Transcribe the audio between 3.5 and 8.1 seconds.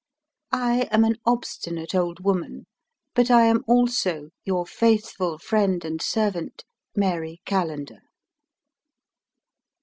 also your faithful friend and servant, "MARY CALLENDER."